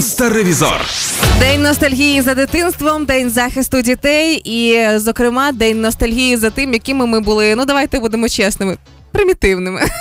Інстеревізор. 0.00 0.80
День 1.40 1.62
ностальгії 1.62 2.20
за 2.20 2.34
дитинством, 2.34 3.04
день 3.04 3.30
захисту 3.30 3.82
дітей 3.82 4.42
і, 4.44 4.88
зокрема, 4.98 5.52
день 5.52 5.80
ностальгії 5.80 6.36
за 6.36 6.50
тим, 6.50 6.72
якими 6.72 7.06
ми 7.06 7.20
були. 7.20 7.54
Ну 7.54 7.64
давайте 7.64 8.00
будемо 8.00 8.28
чесними. 8.28 8.76
Примітивними 9.11 9.81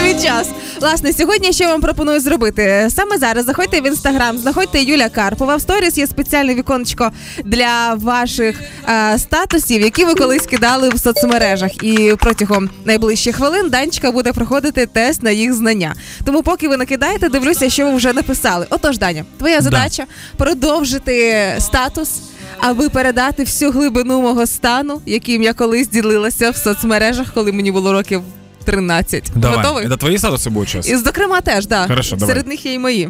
свій 0.00 0.22
час. 0.22 0.48
Власне, 0.80 1.12
сьогодні 1.12 1.52
що 1.52 1.64
вам 1.64 1.80
пропоную 1.80 2.20
зробити? 2.20 2.88
Саме 2.90 3.18
зараз 3.18 3.44
заходьте 3.44 3.80
в 3.80 3.86
інстаграм, 3.86 4.38
знаходьте 4.38 4.82
Юля 4.82 5.08
Карпова. 5.08 5.56
В 5.56 5.60
сторіс 5.60 5.98
є 5.98 6.06
спеціальне 6.06 6.54
віконечко 6.54 7.10
для 7.44 7.94
ваших 7.94 8.60
е, 8.88 9.18
статусів, 9.18 9.82
які 9.82 10.04
ви 10.04 10.14
колись 10.14 10.46
кидали 10.46 10.88
в 10.88 10.98
соцмережах. 10.98 11.84
І 11.84 12.14
протягом 12.18 12.70
найближчих 12.84 13.36
хвилин 13.36 13.70
Данечка 13.70 14.12
буде 14.12 14.32
проходити 14.32 14.86
тест 14.86 15.22
на 15.22 15.30
їх 15.30 15.54
знання. 15.54 15.94
Тому, 16.24 16.42
поки 16.42 16.68
ви 16.68 16.76
накидаєте, 16.76 17.28
дивлюся, 17.28 17.70
що 17.70 17.84
ви 17.86 17.94
вже 17.94 18.12
написали. 18.12 18.66
Отож, 18.70 18.98
Даня, 18.98 19.24
твоя 19.38 19.60
задача 19.60 20.04
продовжити 20.36 21.46
статус 21.58 22.10
Аби 22.59 22.89
передати 22.89 23.43
всю 23.43 23.71
глибину 23.71 24.21
мого 24.21 24.45
стану, 24.47 25.01
яким 25.05 25.43
я 25.43 25.53
колись 25.53 25.89
ділилася 25.89 26.49
в 26.51 26.55
соцмережах, 26.57 27.33
коли 27.33 27.51
мені 27.51 27.71
було 27.71 27.93
років 27.93 28.21
13. 28.65 29.31
Давай. 29.35 29.57
Готовий? 29.57 29.87
Это 29.87 29.97
твои 29.97 30.15
статусы 30.17 30.49
будут 30.49 30.69
сейчас? 30.69 30.89
І, 30.89 30.97
зокрема, 30.97 31.41
теж, 31.41 31.67
да. 31.67 31.87
Хорошо, 31.87 32.15
давай. 32.15 32.35
Серед 32.35 32.47
них 32.47 32.65
є 32.65 32.73
і 32.73 32.79
мої. 32.79 33.09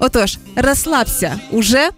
Отож, 0.00 0.38
розслабся. 0.56 1.40
Уже 1.50 1.90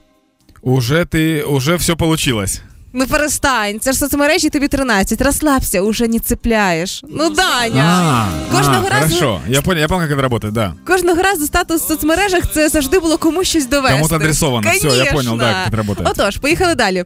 Уже 0.62 1.04
ты, 1.04 1.42
уже 1.42 1.76
все 1.76 1.94
получилось. 1.94 2.60
ну 2.92 3.06
перестань. 3.06 3.80
Це 3.80 3.92
ж 3.92 3.98
соцмережі 3.98 4.50
тобі 4.50 4.68
13. 4.68 5.22
Розслабся, 5.22 5.80
уже 5.80 6.08
не 6.08 6.18
цепляєш. 6.18 7.02
Ну, 7.10 7.30
Даня. 7.30 7.84
А, 7.84 8.56
Кожного 8.56 8.86
а, 8.86 8.94
разу- 8.94 9.14
Хорошо, 9.14 9.40
я 9.48 9.62
понял, 9.62 9.80
я 9.80 9.88
понял, 9.88 10.08
как 10.08 10.18
это 10.18 10.22
работает, 10.22 10.54
да. 10.54 10.74
Кожного 10.86 11.22
разу 11.22 11.46
статус 11.46 11.82
в 11.82 11.88
соцмережах 11.88 12.42
це 12.54 12.68
завжди 12.68 12.98
було 12.98 13.18
комусь 13.18 13.48
щось 13.48 13.66
довести. 13.66 13.96
Кому-то 13.96 14.16
адресовано. 14.16 14.68
Всё, 14.70 14.84
я 14.84 14.90
Конечно. 14.90 15.12
понял, 15.12 15.38
да, 15.38 15.52
как 15.64 15.72
это 15.72 15.76
работает. 15.76 16.08
Отож, 16.10 16.36
поїхали 16.36 16.74
далі. 16.74 17.04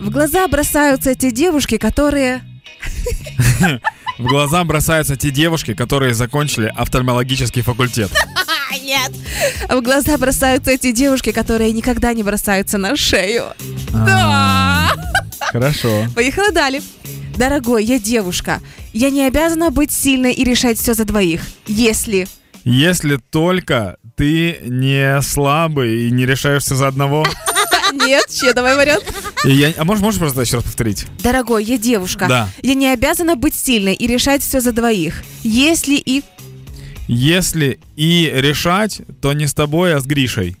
В 0.00 0.10
глаза 0.10 0.46
бросаються 0.46 1.14
ті 1.14 1.32
девушки, 1.32 1.76
которые... 1.76 2.40
В 4.18 4.26
глаза 4.26 4.64
бросаются 4.64 5.16
те 5.16 5.30
девушки, 5.30 5.74
которые 5.74 6.14
закончили 6.14 6.72
офтальмологический 6.76 7.62
факультет. 7.62 8.10
А, 8.14 8.78
нет. 8.78 9.10
В 9.68 9.82
глаза 9.82 10.16
бросаются 10.16 10.70
эти 10.70 10.92
девушки, 10.92 11.32
которые 11.32 11.72
никогда 11.72 12.12
не 12.14 12.22
бросаются 12.22 12.78
на 12.78 12.96
шею. 12.96 13.42
Да. 13.92 14.77
Хорошо. 15.51 16.05
Поехали 16.15 16.51
далее. 16.51 16.81
Дорогой, 17.37 17.83
я 17.85 17.99
девушка. 17.99 18.61
Я 18.93 19.09
не 19.09 19.25
обязана 19.25 19.71
быть 19.71 19.91
сильной 19.91 20.33
и 20.33 20.43
решать 20.43 20.77
все 20.77 20.93
за 20.93 21.05
двоих. 21.05 21.41
Если... 21.67 22.27
Если 22.65 23.17
только 23.31 23.97
ты 24.15 24.57
не 24.63 25.21
слабый 25.21 26.07
и 26.07 26.11
не 26.11 26.25
решаешься 26.25 26.75
за 26.75 26.87
одного. 26.87 27.25
Нет, 27.93 28.25
че, 28.29 28.53
давай 28.53 28.75
вариант. 28.75 29.05
Я- 29.45 29.73
а 29.77 29.85
можешь, 29.85 30.03
можешь 30.03 30.19
просто 30.19 30.41
еще 30.41 30.57
раз 30.57 30.65
повторить? 30.65 31.05
Дорогой, 31.23 31.63
я 31.63 31.77
девушка. 31.77 32.27
Да. 32.27 32.49
Я 32.61 32.73
не 32.73 32.87
обязана 32.91 33.35
быть 33.35 33.55
сильной 33.55 33.93
и 33.93 34.05
решать 34.07 34.43
все 34.43 34.59
за 34.59 34.71
двоих. 34.71 35.23
Если 35.43 35.95
и... 35.95 36.23
Если 37.07 37.79
и 37.95 38.29
решать, 38.31 39.01
то 39.21 39.33
не 39.33 39.47
с 39.47 39.53
тобой, 39.53 39.95
а 39.95 39.99
с 39.99 40.05
Гришей. 40.05 40.57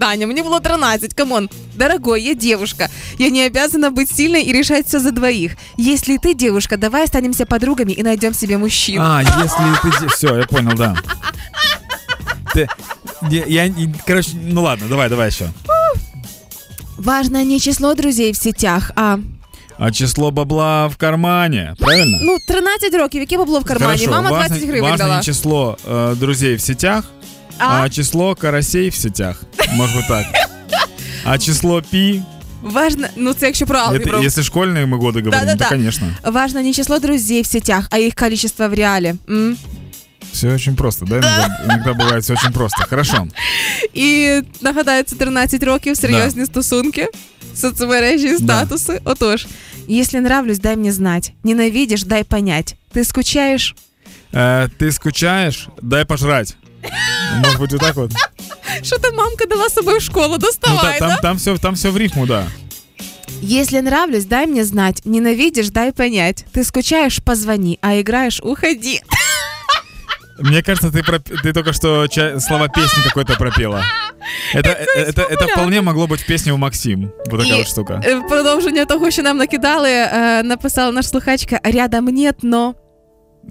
Даня, 0.00 0.26
мне 0.26 0.42
было 0.42 0.60
13, 0.60 1.12
come 1.14 1.35
on. 1.35 1.50
Дорогой, 1.74 2.22
я 2.22 2.34
девушка. 2.34 2.88
Я 3.18 3.28
не 3.28 3.42
обязана 3.42 3.90
быть 3.90 4.10
сильной 4.10 4.42
и 4.42 4.52
решать 4.52 4.86
все 4.88 4.98
за 4.98 5.12
двоих. 5.12 5.52
Если 5.76 6.16
ты 6.16 6.32
девушка, 6.34 6.78
давай 6.78 7.04
останемся 7.04 7.44
подругами 7.44 7.92
и 7.92 8.02
найдем 8.02 8.32
себе 8.32 8.56
мужчину. 8.56 9.02
А, 9.04 9.20
если 9.22 9.90
ты... 10.00 10.08
Все, 10.08 10.36
я 10.38 10.44
понял, 10.46 10.72
да. 10.74 10.96
Ты- 12.54 12.66
я, 13.30 13.44
я- 13.64 13.74
короче, 14.06 14.30
ну 14.42 14.62
ладно, 14.62 14.86
давай, 14.88 15.10
давай 15.10 15.28
еще. 15.28 15.48
Важно 16.96 17.44
не 17.44 17.60
число 17.60 17.94
друзей 17.94 18.32
в 18.32 18.36
сетях, 18.36 18.92
а... 18.96 19.18
А 19.78 19.90
число 19.90 20.30
бабла 20.30 20.88
в 20.88 20.96
кармане, 20.96 21.74
правильно? 21.78 22.18
Ну, 22.22 22.36
13 22.48 22.94
років, 22.94 23.20
яке 23.20 23.38
бабло 23.38 23.60
в 23.60 23.64
кармані? 23.64 23.98
Хорошо, 24.06 24.10
Мама 24.10 24.30
важно, 24.30 24.48
20 24.48 24.68
гривень 24.68 24.90
важно 24.90 25.06
дала. 25.06 25.20
число 25.22 25.76
э, 25.86 26.16
друзей 26.16 26.56
в 26.56 26.60
сетях, 26.60 27.04
а? 27.59 27.83
А? 27.83 27.89
число 27.89 28.35
карасей 28.35 28.89
в 28.89 28.95
сетях. 28.95 29.43
Может 29.73 29.95
быть 29.95 30.07
так. 30.07 30.25
А 31.23 31.37
число 31.37 31.81
пи, 31.81 32.21
Важно, 32.61 33.07
ну 33.15 33.33
це 33.33 33.45
якщо 33.45 33.65
про 33.65 33.79
это, 33.79 33.87
алгебру. 33.87 34.23
если 34.23 34.43
школьные 34.43 34.85
мы 34.85 34.97
годы 34.97 35.21
говорим, 35.21 35.31
Да-да-да. 35.31 35.63
то 35.63 35.69
конечно. 35.69 36.07
Важно 36.23 36.61
не 36.63 36.73
число 36.73 36.99
друзей 36.99 37.41
в 37.41 37.45
сетях, 37.45 37.87
а 37.91 37.97
их 37.97 38.15
количество 38.15 38.67
в 38.67 38.73
реале. 38.73 39.15
М? 39.29 39.57
Все 40.33 40.53
очень 40.53 40.75
просто, 40.75 41.05
да? 41.05 41.15
Иногда, 41.15 41.61
иногда 41.65 41.93
бывает 41.93 42.21
все 42.21 42.33
очень 42.33 42.51
просто. 42.51 42.83
Хорошо. 42.89 43.27
І 43.93 44.39
нагадаю, 44.61 45.03
це 45.03 45.15
13 45.15 45.63
років, 45.63 45.97
серйозні 45.97 46.45
стосунки, 46.45 47.07
соцмережі, 47.55 48.37
статуси. 48.37 49.01
Отож, 49.03 49.47
якщо 49.87 50.17
нравлюсь, 50.17 50.59
дай 50.59 50.75
мені 50.75 50.91
знать. 50.91 51.33
Ненавидишь, 51.43 52.03
дай 52.03 52.23
понять. 52.23 52.75
Ти 52.91 53.03
скучаєш? 53.03 53.75
Э, 54.33 54.69
ты 54.79 54.91
скучаешь? 54.91 55.67
Дай 55.81 56.05
пожрать. 56.05 56.55
Может 57.38 57.58
быть, 57.60 57.72
вот 57.72 57.80
так 57.80 57.96
вот? 57.96 58.10
Там 59.02 59.16
мамка 59.16 59.46
дала 59.46 59.68
з 59.68 59.74
собою 59.74 59.98
в 59.98 60.02
школу? 60.02 60.28
Ну, 60.30 60.38
Доставай, 60.38 60.98
та- 60.98 60.98
там, 60.98 61.08
да? 61.08 61.16
там, 61.16 61.36
все, 61.36 61.56
там 61.58 61.74
все 61.74 61.90
в 61.90 61.96
рифму, 61.96 62.26
да. 62.26 62.44
Если 63.42 63.80
нравлюсь, 63.80 64.24
дай 64.26 64.46
мне 64.46 64.64
знать. 64.64 65.02
Ненавидишь, 65.04 65.70
дай 65.70 65.92
понять. 65.92 66.44
Ты 66.54 66.64
скучаешь, 66.64 67.20
позвони, 67.24 67.78
а 67.82 67.94
играешь, 68.00 68.40
уходи. 68.44 69.00
Мне 70.42 70.62
кажется, 70.62 70.90
ты, 70.90 71.02
проп- 71.02 71.42
ты 71.42 71.52
только 71.52 71.72
что 71.72 72.06
ча- 72.08 72.40
слова 72.40 72.68
песни 72.68 73.02
какой-то 73.04 73.36
пропела. 73.36 73.82
Это, 74.54 74.70
это, 74.96 75.22
это 75.22 75.46
вполне 75.48 75.80
могло 75.82 76.06
быть 76.06 76.20
в 76.20 76.26
песне 76.26 76.52
у 76.52 76.56
Максим. 76.56 77.10
Вот 77.30 77.40
такая 77.40 77.54
І, 77.54 77.58
вот 77.58 77.68
штука. 77.68 78.00
е, 78.04 78.14
В 78.14 78.28
продовження 78.28 78.84
того, 78.84 79.10
що 79.10 79.22
нам 79.22 79.36
накидали, 79.36 79.90
е, 79.90 80.42
написала 80.42 80.92
наш 80.92 81.08
слухачка 81.08 81.60
рядом 81.64 82.04
нет, 82.04 82.36
но. 82.42 82.74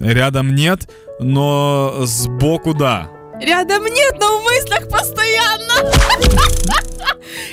Рядом 0.00 0.54
нет, 0.54 0.88
но 1.20 1.94
сбоку 2.06 2.74
да. 2.74 3.08
Рядом 3.40 3.84
нет, 3.84 4.14
но 4.20 4.38
в 4.38 4.44
мислях 4.44 4.88
постійно. 4.88 5.92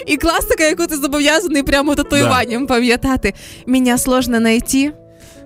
І 0.06 0.18
класика, 0.18 0.64
яку 0.64 0.88
ти 0.88 0.98
зобов'язаний 0.98 1.64
прямо 1.64 1.96
татуюванням 1.96 2.68
пам'ятати. 2.68 3.34
Мене 3.66 3.98
сложно 3.98 4.38
знайти. 4.38 4.92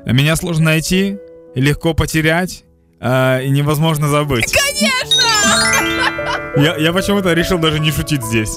Меня 0.05 0.35
сложно 0.35 0.65
найти, 0.65 1.17
легко 1.55 1.95
потерять 1.95 2.63
э, 3.01 3.43
и 3.43 3.49
невозможно 3.49 4.07
забыть. 4.07 4.53
Конечно! 4.53 5.80
Я, 6.58 6.76
я 6.78 6.92
почему-то 6.92 7.34
решил 7.34 7.58
даже 7.58 7.80
не 7.80 7.92
шутить 7.92 8.24
здесь. 8.24 8.56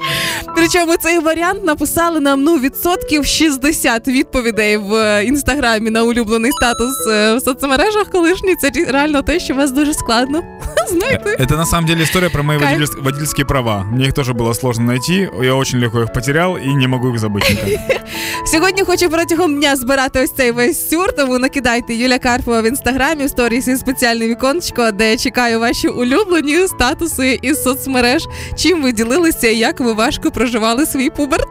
Причому 0.55 0.97
цей 0.97 1.19
варіант 1.19 1.63
написали 1.65 2.19
нам 2.19 2.43
ну 2.43 2.59
відсотків 2.59 3.25
60 3.25 4.07
відповідей 4.07 4.77
в 4.77 4.93
е, 4.93 5.23
інстаграмі 5.25 5.89
на 5.89 6.03
улюблений 6.03 6.51
статус 6.51 7.07
е, 7.07 7.35
в 7.35 7.41
соцмережах 7.41 8.09
колишній. 8.11 8.55
Це 8.55 8.67
ре- 8.69 8.91
реально 8.91 9.21
те, 9.21 9.39
що 9.39 9.53
вас 9.55 9.71
дуже 9.71 9.93
складно 9.93 10.43
знайти. 10.89 11.29
Это 11.39 11.57
на 11.57 11.65
самом 11.65 11.85
деле 11.85 12.03
история 12.03 12.29
про 12.29 12.43
мои 12.43 12.59
Кайф. 12.59 12.79
водительс- 12.79 13.03
водительские 13.03 13.45
права. 13.45 13.83
Мне 13.91 14.05
их 14.07 14.13
тоже 14.13 14.33
было 14.33 14.53
сложно 14.53 14.85
найти, 14.85 15.29
я 15.43 15.53
очень 15.55 15.79
легко 15.79 16.01
их 16.01 16.13
потерял 16.13 16.57
и 16.57 16.67
не 16.73 16.87
могу 16.87 17.09
их 17.13 17.19
забыть 17.19 17.49
никак. 17.49 18.01
Сьогодні 18.45 18.83
хочу 18.83 19.09
протягом 19.09 19.55
дня 19.55 19.75
збирати 19.75 20.23
ось 20.23 20.31
цей 20.31 20.51
весь 20.51 20.89
сюр, 20.89 21.11
тому 21.15 21.39
накидайте 21.39 21.95
Юля 21.95 22.19
Карпова 22.19 22.61
в 22.61 22.65
інстаграмі 22.65 23.25
в 23.25 23.29
сторіс 23.29 23.67
і 23.67 23.75
спеціальне 23.75 24.27
віконечко, 24.27 24.91
де 24.91 25.11
я 25.11 25.17
чекаю 25.17 25.59
ваші 25.59 25.87
улюблені 25.87 26.67
статуси 26.67 27.39
із 27.41 27.62
соцмереж. 27.63 28.23
Чим 28.57 28.83
ви 28.83 28.91
ділилися 28.91 29.47
і 29.47 29.57
як 29.57 29.79
ви 29.79 29.93
важко 29.93 30.31
проживали 30.31 30.85
свій 30.85 31.09
пубертат. 31.09 31.47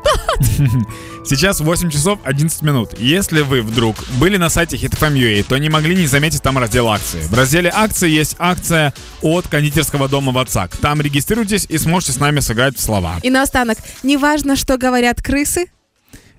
Сейчас 1.25 1.61
8 1.61 1.91
часов 1.91 2.19
11 2.25 2.63
минут. 2.63 2.89
Если 3.01 3.43
вы 3.43 3.61
вдруг 3.63 3.95
были 4.21 4.39
на 4.39 4.51
сайте 4.51 4.77
HitFM.ua, 4.77 5.43
то 5.49 5.59
не 5.59 5.71
могли 5.71 5.95
не 5.95 6.07
заметить 6.07 6.43
там 6.43 6.59
раздел 6.59 6.89
акции. 6.89 7.21
В 7.31 7.35
разделе 7.35 7.71
акции 7.75 8.11
есть 8.21 8.37
акция 8.39 8.93
от 9.23 9.47
кондитерского 9.47 10.09
дома 10.09 10.33
Ватсак. 10.33 10.77
Там 10.77 11.03
регистрируйтесь 11.03 11.67
и 11.71 11.79
сможете 11.79 12.13
с 12.13 12.21
нами 12.21 12.41
сыграть 12.41 12.77
в 12.77 12.81
слова. 12.81 13.19
І 13.23 13.31
наостанок, 13.31 13.77
не 14.03 14.17
важно, 14.17 14.57
що 14.57 14.77
говорять 14.83 15.21
криси. 15.23 15.67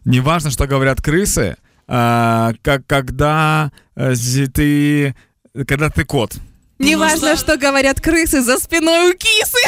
Неважно, 0.06 0.51
что 0.51 0.65
говорят 0.65 1.01
крысы, 1.01 1.56
а, 1.88 2.51
как 2.62 2.81
когда 2.88 3.69
э, 3.97 4.15
зи- 4.15 4.47
ты 4.47 5.13
когда 5.68 5.89
ты 5.89 6.06
кот. 6.06 6.36
Не 6.79 6.97
важно, 6.97 7.37
что 7.37 7.56
говорят 7.56 8.00
крысы 8.00 8.43
за 8.43 8.59
спиной 8.59 9.11
у 9.11 9.15
кисы. 9.15 9.59